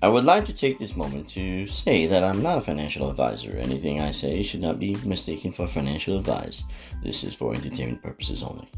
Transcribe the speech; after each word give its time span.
I 0.00 0.06
would 0.06 0.22
like 0.22 0.44
to 0.44 0.52
take 0.52 0.78
this 0.78 0.94
moment 0.94 1.28
to 1.30 1.66
say 1.66 2.06
that 2.06 2.22
I'm 2.22 2.40
not 2.40 2.58
a 2.58 2.60
financial 2.60 3.10
advisor. 3.10 3.56
Anything 3.58 4.00
I 4.00 4.12
say 4.12 4.42
should 4.42 4.60
not 4.60 4.78
be 4.78 4.94
mistaken 5.04 5.50
for 5.50 5.66
financial 5.66 6.16
advice. 6.16 6.62
This 7.02 7.24
is 7.24 7.34
for 7.34 7.52
entertainment 7.52 8.00
purposes 8.00 8.44
only. 8.44 8.68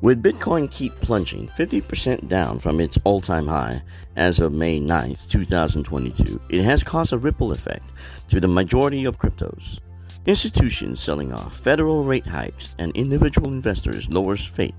With 0.00 0.20
Bitcoin 0.20 0.68
keep 0.68 0.94
plunging 0.96 1.48
50% 1.56 2.26
down 2.26 2.58
from 2.58 2.80
its 2.80 2.98
all-time 3.04 3.46
high 3.46 3.80
as 4.16 4.40
of 4.40 4.52
May 4.52 4.80
9th, 4.80 5.30
2022, 5.30 6.40
it 6.50 6.62
has 6.62 6.82
caused 6.82 7.12
a 7.12 7.18
ripple 7.18 7.52
effect 7.52 7.90
to 8.28 8.40
the 8.40 8.48
majority 8.48 9.04
of 9.04 9.18
cryptos. 9.18 9.78
Institutions 10.26 11.00
selling 11.00 11.34
off, 11.34 11.58
federal 11.58 12.02
rate 12.02 12.26
hikes, 12.26 12.74
and 12.78 12.96
individual 12.96 13.52
investors' 13.52 14.08
lowers 14.08 14.42
faith 14.42 14.74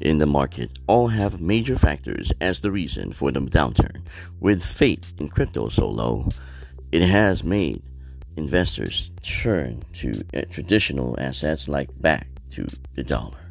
in 0.00 0.16
the 0.16 0.26
market 0.26 0.78
all 0.86 1.08
have 1.08 1.38
major 1.38 1.76
factors 1.76 2.32
as 2.40 2.60
the 2.60 2.70
reason 2.70 3.12
for 3.12 3.30
the 3.30 3.40
downturn. 3.40 4.00
With 4.40 4.64
faith 4.64 5.12
in 5.18 5.28
crypto 5.28 5.68
so 5.68 5.86
low, 5.86 6.30
it 6.92 7.02
has 7.02 7.44
made 7.44 7.82
investors 8.36 9.10
turn 9.22 9.82
to 9.94 10.24
uh, 10.34 10.42
traditional 10.50 11.14
assets 11.20 11.68
like 11.68 11.90
back 12.00 12.28
to 12.52 12.66
the 12.94 13.02
dollar. 13.02 13.45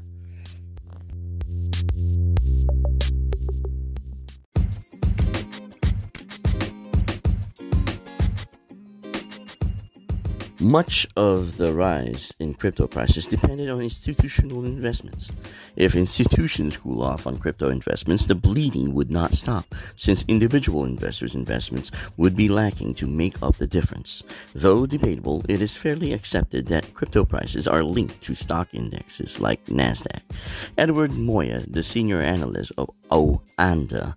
Much 10.59 11.05
of 11.17 11.57
the 11.57 11.73
rise 11.73 12.31
in 12.39 12.53
crypto 12.53 12.87
prices 12.87 13.27
depended 13.27 13.69
on 13.69 13.81
institutional 13.81 14.63
investments. 14.63 15.29
If 15.75 15.97
institutions 15.97 16.77
cool 16.77 17.03
off 17.03 17.27
on 17.27 17.39
crypto 17.39 17.69
investments, 17.69 18.25
the 18.25 18.35
bleeding 18.35 18.93
would 18.93 19.11
not 19.11 19.33
stop, 19.33 19.75
since 19.97 20.23
individual 20.29 20.85
investors' 20.85 21.35
investments 21.35 21.91
would 22.15 22.37
be 22.37 22.47
lacking 22.47 22.93
to 22.95 23.05
make 23.05 23.43
up 23.43 23.57
the 23.57 23.67
difference. 23.67 24.23
Though 24.53 24.85
debatable, 24.85 25.43
it 25.49 25.61
is 25.61 25.75
fairly 25.75 26.13
accepted 26.13 26.67
that 26.67 26.93
crypto 26.93 27.25
prices 27.25 27.67
are 27.67 27.83
linked 27.83 28.21
to 28.21 28.33
stock 28.33 28.69
indexes 28.73 29.41
like 29.41 29.65
NASDAQ. 29.65 30.21
Edward 30.77 31.11
Moya, 31.11 31.65
the 31.67 31.83
senior 31.83 32.21
analyst 32.21 32.71
of 32.77 32.89
Oanda, 33.11 34.15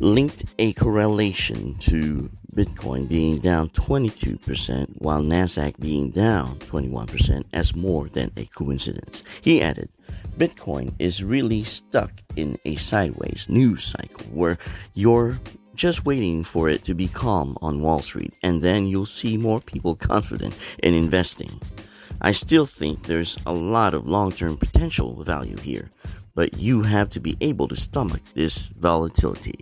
linked 0.00 0.44
a 0.58 0.72
correlation 0.74 1.74
to 1.78 2.30
Bitcoin 2.54 3.08
being 3.08 3.38
down 3.38 3.68
22% 3.70 4.88
while 4.98 5.20
Nasdaq 5.20 5.78
being 5.78 6.10
down 6.10 6.58
21% 6.60 7.44
as 7.52 7.74
more 7.74 8.08
than 8.08 8.30
a 8.36 8.44
coincidence. 8.46 9.22
He 9.42 9.62
added, 9.62 9.90
Bitcoin 10.38 10.94
is 10.98 11.24
really 11.24 11.64
stuck 11.64 12.12
in 12.34 12.58
a 12.64 12.76
sideways 12.76 13.46
news 13.48 13.84
cycle 13.84 14.26
where 14.26 14.58
you're 14.94 15.38
just 15.74 16.06
waiting 16.06 16.44
for 16.44 16.68
it 16.68 16.82
to 16.84 16.94
be 16.94 17.08
calm 17.08 17.56
on 17.60 17.82
Wall 17.82 18.00
Street 18.00 18.38
and 18.42 18.62
then 18.62 18.86
you'll 18.86 19.06
see 19.06 19.36
more 19.36 19.60
people 19.60 19.94
confident 19.94 20.54
in 20.82 20.94
investing. 20.94 21.60
I 22.20 22.32
still 22.32 22.64
think 22.64 23.02
there's 23.02 23.36
a 23.44 23.52
lot 23.52 23.92
of 23.92 24.08
long 24.08 24.32
term 24.32 24.56
potential 24.56 25.22
value 25.22 25.58
here, 25.58 25.90
but 26.34 26.56
you 26.56 26.82
have 26.82 27.10
to 27.10 27.20
be 27.20 27.36
able 27.40 27.68
to 27.68 27.76
stomach 27.76 28.22
this 28.34 28.68
volatility. 28.78 29.58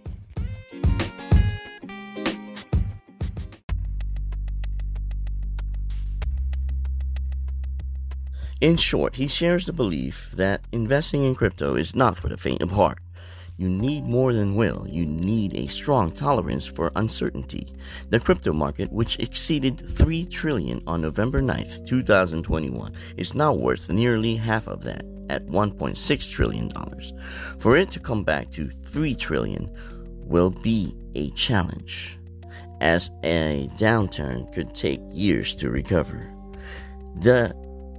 In 8.65 8.79
short, 8.79 9.17
he 9.17 9.29
shares 9.29 9.67
the 9.67 9.75
belief 9.75 10.31
that 10.37 10.63
investing 10.73 11.23
in 11.23 11.35
crypto 11.35 11.75
is 11.75 11.95
not 11.95 12.17
for 12.17 12.31
the 12.31 12.39
faint 12.39 12.63
of 12.63 12.71
heart. 12.71 12.99
You 13.59 13.69
need 13.69 14.05
more 14.05 14.33
than 14.33 14.55
will. 14.55 14.87
You 14.89 15.05
need 15.05 15.55
a 15.55 15.67
strong 15.67 16.11
tolerance 16.11 16.67
for 16.67 16.91
uncertainty. 16.97 17.75
The 18.09 18.21
crypto 18.21 18.55
market, 18.55 18.91
which 18.91 19.19
exceeded 19.19 19.87
3 19.87 20.25
trillion 20.25 20.83
on 20.87 21.03
November 21.03 21.43
9th, 21.43 21.87
2021, 21.87 22.95
is 23.19 23.35
now 23.35 23.53
worth 23.53 23.91
nearly 23.91 24.35
half 24.35 24.67
of 24.67 24.83
that 24.85 25.05
at 25.29 25.45
1.6 25.45 26.31
trillion 26.31 26.69
dollars. 26.69 27.13
For 27.59 27.77
it 27.77 27.91
to 27.91 28.01
come 28.01 28.25
back 28.25 28.51
to 28.53 28.71
3 28.71 29.15
trillion 29.15 29.71
will 30.21 30.49
be 30.49 30.97
a 31.15 31.29
challenge 31.33 32.19
as 32.81 33.11
a 33.25 33.69
downturn 33.77 34.51
could 34.55 34.75
take 34.75 35.03
years 35.11 35.55
to 35.57 35.69
recover. 35.69 36.31
The 37.17 37.55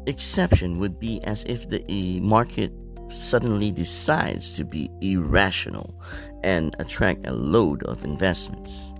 exception 0.07 0.79
would 0.79 0.99
be 0.99 1.21
as 1.23 1.43
if 1.45 1.69
the 1.69 2.19
market 2.21 2.71
suddenly 3.09 3.71
decides 3.71 4.53
to 4.55 4.63
be 4.63 4.89
irrational 5.01 6.01
and 6.43 6.75
attract 6.79 7.27
a 7.27 7.33
load 7.33 7.83
of 7.83 8.03
investments. 8.03 8.93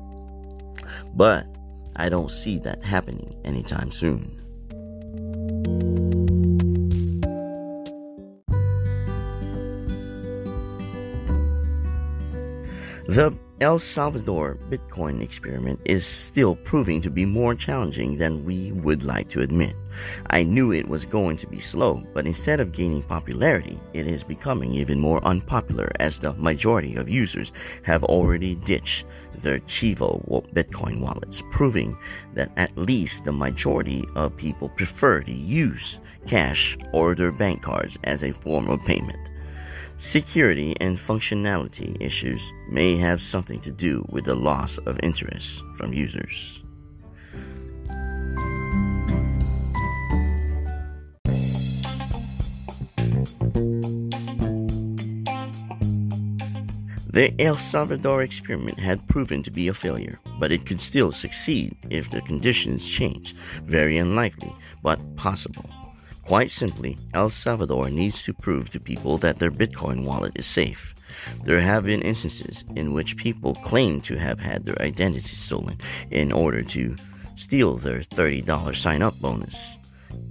But 1.16 1.47
I 1.95 2.09
don't 2.09 2.29
see 2.31 2.59
that 2.59 2.83
happening 2.83 3.35
anytime 3.43 3.91
soon. 3.91 4.41
The 13.07 13.37
El 13.61 13.79
Salvador 13.79 14.57
Bitcoin 14.69 15.21
experiment 15.21 15.79
is 15.85 16.05
still 16.05 16.57
proving 16.57 16.99
to 16.99 17.09
be 17.09 17.23
more 17.23 17.55
challenging 17.55 18.17
than 18.17 18.43
we 18.43 18.73
would 18.73 19.05
like 19.05 19.29
to 19.29 19.39
admit. 19.39 19.73
I 20.29 20.43
knew 20.43 20.73
it 20.73 20.89
was 20.89 21.05
going 21.05 21.38
to 21.38 21.47
be 21.47 21.61
slow, 21.61 22.03
but 22.13 22.25
instead 22.25 22.59
of 22.59 22.73
gaining 22.73 23.01
popularity, 23.01 23.79
it 23.93 24.07
is 24.07 24.25
becoming 24.25 24.73
even 24.73 24.99
more 24.99 25.23
unpopular 25.23 25.89
as 26.01 26.19
the 26.19 26.33
majority 26.33 26.95
of 26.95 27.07
users 27.07 27.53
have 27.83 28.03
already 28.03 28.55
ditched 28.55 29.05
their 29.38 29.59
Chivo 29.59 30.22
Bitcoin 30.53 30.99
wallets, 30.99 31.41
proving 31.49 31.97
that 32.33 32.51
at 32.57 32.77
least 32.77 33.23
the 33.23 33.31
majority 33.31 34.03
of 34.16 34.35
people 34.35 34.67
prefer 34.67 35.22
to 35.22 35.31
use 35.31 36.01
cash 36.27 36.77
or 36.91 37.16
their 37.16 37.31
bank 37.31 37.61
cards 37.61 37.97
as 38.03 38.22
a 38.22 38.33
form 38.33 38.67
of 38.67 38.83
payment. 38.83 39.29
Security 39.97 40.75
and 40.81 40.97
functionality 40.97 41.95
issues 42.01 42.51
may 42.69 42.97
have 42.97 43.22
something 43.22 43.61
to 43.61 43.72
do 43.72 44.06
with 44.09 44.25
the 44.25 44.35
loss 44.35 44.78
of 44.79 45.00
interest 45.01 45.63
from 45.78 45.94
users. 45.94 46.66
The 57.16 57.34
El 57.39 57.55
Salvador 57.55 58.23
experiment 58.23 58.78
had 58.78 59.07
proven 59.07 59.41
to 59.44 59.50
be 59.50 59.69
a 59.69 59.73
failure, 59.73 60.19
but 60.38 60.51
it 60.51 60.66
could 60.66 60.81
still 60.81 61.13
succeed 61.13 61.73
if 61.89 62.11
the 62.11 62.19
conditions 62.19 62.89
change. 62.89 63.34
Very 63.63 63.97
unlikely, 63.97 64.53
but 64.84 65.00
possible. 65.16 65.63
Quite 66.25 66.50
simply, 66.50 66.97
El 67.13 67.30
Salvador 67.30 67.91
needs 67.91 68.24
to 68.24 68.34
prove 68.34 68.72
to 68.72 68.80
people 68.80 69.19
that 69.19 69.38
their 69.38 69.52
Bitcoin 69.52 70.06
wallet 70.06 70.31
is 70.36 70.47
safe. 70.47 70.96
There 71.44 71.62
have 71.62 71.84
been 71.84 72.02
instances 72.02 72.63
in 72.75 72.94
which 72.94 73.16
people 73.16 73.53
claim 73.53 74.02
to 74.02 74.18
have 74.18 74.40
had 74.40 74.66
their 74.66 74.81
identity 74.81 75.35
stolen 75.35 75.78
in 76.09 76.31
order 76.31 76.64
to 76.64 76.96
steal 77.35 77.78
their 77.78 78.00
$30 78.00 78.75
sign 78.75 79.03
up 79.03 79.19
bonus. 79.22 79.78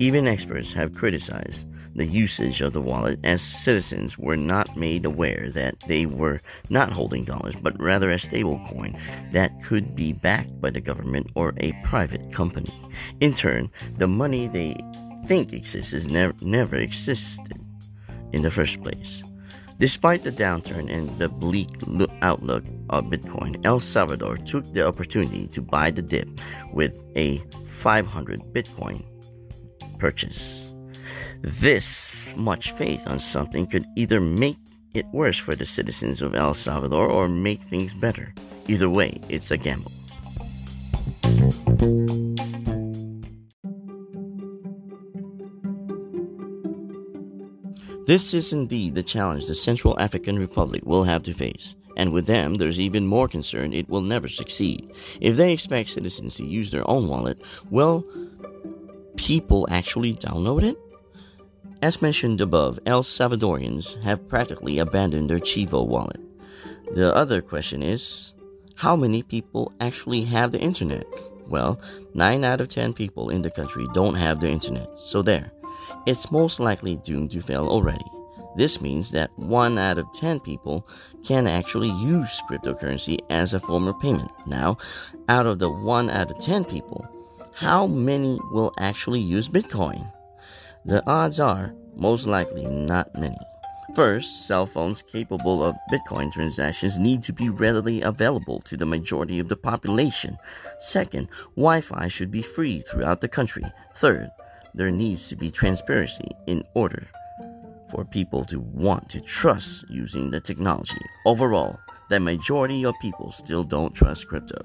Even 0.01 0.27
experts 0.27 0.73
have 0.73 0.95
criticized 0.97 1.69
the 1.95 2.07
usage 2.07 2.61
of 2.61 2.73
the 2.73 2.81
wallet 2.81 3.21
as 3.23 3.41
citizens 3.41 4.19
were 4.19 4.37
not 4.37 4.77
made 4.77 5.05
aware 5.05 5.49
that 5.51 5.79
they 5.87 6.07
were 6.07 6.41
not 6.71 6.91
holding 6.91 7.23
dollars 7.23 7.61
but 7.61 7.81
rather 7.81 8.11
a 8.11 8.19
stable 8.19 8.61
coin 8.67 8.99
that 9.31 9.63
could 9.63 9.95
be 9.95 10.13
backed 10.13 10.61
by 10.61 10.71
the 10.71 10.81
government 10.81 11.31
or 11.37 11.55
a 11.59 11.73
private 11.85 12.33
company. 12.33 12.75
In 13.21 13.33
turn, 13.33 13.71
the 13.97 14.09
money 14.09 14.49
they 14.49 14.77
think 15.27 15.53
exists 15.53 16.09
never, 16.09 16.35
never 16.41 16.77
existed 16.77 17.59
in 18.33 18.43
the 18.43 18.51
first 18.51 18.83
place. 18.83 19.23
Despite 19.79 20.23
the 20.23 20.31
downturn 20.31 20.93
and 20.93 21.11
the 21.19 21.29
bleak 21.29 21.69
outlook 22.23 22.65
of 22.91 23.07
Bitcoin, 23.07 23.65
El 23.65 23.81
Salvador 23.81 24.37
took 24.37 24.73
the 24.73 24.87
opportunity 24.87 25.49
to 25.49 25.61
buy 25.61 25.91
the 25.91 26.03
dip 26.03 26.29
with 26.73 27.03
a 27.17 27.43
500 27.67 28.41
Bitcoin 28.53 29.05
purchase. 29.99 30.73
This 31.41 32.35
much 32.37 32.73
faith 32.73 33.07
on 33.07 33.19
something 33.19 33.67
could 33.67 33.85
either 33.97 34.21
make 34.21 34.59
it 34.95 35.07
worse 35.13 35.39
for 35.39 35.57
the 35.57 35.67
citizens 35.67 36.23
of 36.23 36.35
El 36.35 36.55
Salvador 36.55 37.09
or 37.09 37.29
make 37.29 37.61
things 37.61 37.93
better. 37.93 38.33
Either 38.69 38.89
way, 38.89 39.21
it's 39.29 39.51
a 39.51 39.57
gamble. 39.57 39.93
This 48.07 48.35
is 48.35 48.53
indeed 48.53 48.95
the 48.95 49.03
challenge 49.03 49.47
the 49.47 49.55
Central 49.55 49.99
African 49.99 50.39
Republic 50.39 50.83
will 50.85 51.05
have 51.05 51.23
to 51.23 51.33
face. 51.33 51.75
And 51.97 52.13
with 52.13 52.27
them, 52.27 52.57
there's 52.57 52.81
even 52.81 53.07
more 53.07 53.29
concern 53.29 53.73
it 53.73 53.89
will 53.89 54.03
never 54.03 54.29
succeed. 54.29 54.93
If 55.21 55.37
they 55.37 55.53
expect 55.53 55.89
citizens 55.89 56.37
to 56.37 56.45
use 56.45 56.71
their 56.71 56.89
own 56.91 57.09
wallet, 57.09 57.41
will 57.71 58.05
people 59.17 59.67
actually 59.71 60.15
download 60.15 60.65
it? 60.65 60.77
As 61.81 62.03
mentioned 62.03 62.41
above, 62.41 62.79
El 62.85 63.03
Salvadorians 63.03 64.03
have 64.03 64.29
practically 64.29 64.79
abandoned 64.79 65.31
their 65.31 65.39
Chivo 65.39 65.87
wallet. 65.87 66.21
The 66.95 67.15
other 67.15 67.41
question 67.41 67.83
is 67.83 68.35
how 68.75 68.97
many 68.97 69.23
people 69.23 69.73
actually 69.81 70.25
have 70.25 70.53
the 70.53 70.61
internet? 70.61 71.07
Well, 71.47 71.81
9 72.15 72.45
out 72.45 72.61
of 72.61 72.69
10 72.69 72.93
people 72.93 73.31
in 73.31 73.43
the 73.43 73.51
country 73.51 73.87
don't 73.95 74.15
have 74.15 74.41
the 74.41 74.51
internet, 74.51 74.99
so 74.99 75.23
there. 75.23 75.53
It's 76.07 76.31
most 76.31 76.61
likely 76.61 76.97
doomed 76.97 77.31
to 77.33 77.41
fail 77.41 77.67
already. 77.67 78.05
This 78.57 78.81
means 78.81 79.11
that 79.11 79.37
1 79.37 79.79
out 79.79 79.99
of 79.99 80.13
10 80.13 80.41
people 80.41 80.87
can 81.25 81.47
actually 81.47 81.91
use 81.91 82.43
cryptocurrency 82.49 83.19
as 83.31 83.53
a 83.53 83.61
form 83.61 83.89
of 83.89 83.99
payment. 83.99 84.31
Now, 84.47 84.77
out 85.29 85.47
of 85.47 85.59
the 85.59 85.71
1 85.71 86.11
out 86.11 86.31
of 86.31 86.39
10 86.39 86.65
people, 86.65 87.09
how 87.53 87.87
many 87.87 88.39
will 88.53 88.73
actually 88.79 89.21
use 89.21 89.49
Bitcoin? 89.49 90.11
The 90.85 91.03
odds 91.09 91.41
are 91.41 91.75
most 91.97 92.27
likely 92.27 92.67
not 92.67 93.19
many. 93.19 93.39
First, 93.95 94.47
cell 94.47 94.67
phones 94.67 95.03
capable 95.03 95.63
of 95.63 95.77
Bitcoin 95.93 96.33
transactions 96.33 96.99
need 96.99 97.23
to 97.23 97.33
be 97.33 97.49
readily 97.49 98.03
available 98.03 98.61
to 98.63 98.77
the 98.77 98.87
majority 98.87 99.39
of 99.39 99.49
the 99.49 99.57
population. 99.57 100.37
Second, 100.81 101.29
Wi 101.57 101.81
Fi 101.81 102.09
should 102.09 102.31
be 102.31 102.43
free 102.43 102.81
throughout 102.81 103.21
the 103.21 103.29
country. 103.29 103.65
Third, 103.95 104.31
there 104.75 104.91
needs 104.91 105.29
to 105.29 105.37
be 105.37 105.51
transparency 105.51 106.29
in 106.47 106.63
order 106.75 107.07
for 107.91 108.05
people 108.05 108.45
to 108.47 108.61
want 108.61 109.09
to 109.09 109.21
trust 109.21 109.85
using 109.89 110.31
the 110.31 110.41
technology. 110.41 110.99
Overall, 111.27 111.79
the 112.11 112.21
majority 112.21 112.85
of 112.85 112.95
people 113.01 113.31
still 113.31 113.63
don't 113.65 113.95
trust 113.95 114.29
crypto. 114.29 114.61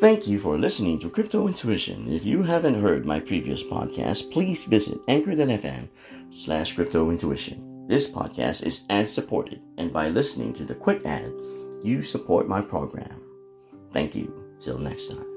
Thank 0.00 0.26
you 0.26 0.38
for 0.38 0.58
listening 0.58 0.98
to 0.98 1.08
Crypto 1.08 1.48
Intuition. 1.48 2.12
If 2.12 2.26
you 2.26 2.42
haven't 2.42 2.82
heard 2.82 3.06
my 3.06 3.20
previous 3.20 3.62
podcast, 3.62 4.30
please 4.30 4.64
visit 4.64 4.98
anchor.fm 5.08 5.88
slash 6.30 6.74
crypto 6.74 7.10
intuition. 7.10 7.73
This 7.86 8.08
podcast 8.08 8.64
is 8.64 8.84
ad 8.88 9.08
supported, 9.08 9.60
and 9.76 9.92
by 9.92 10.08
listening 10.08 10.52
to 10.54 10.64
the 10.64 10.74
quick 10.74 11.04
ad, 11.04 11.32
you 11.82 12.00
support 12.02 12.48
my 12.48 12.62
program. 12.62 13.20
Thank 13.92 14.14
you. 14.14 14.32
Till 14.58 14.78
next 14.78 15.08
time. 15.08 15.33